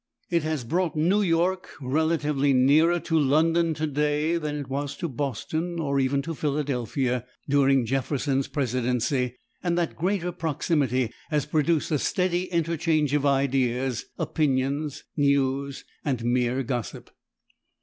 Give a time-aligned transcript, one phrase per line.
[0.31, 5.79] It has brought New York relatively nearer to London today than it was to Boston,
[5.79, 12.45] or even to Philadelphia, during Jefferson's presidency, and that greater proximity has produced a steady
[12.45, 17.11] interchange of ideas, opinions, news and mere gossip.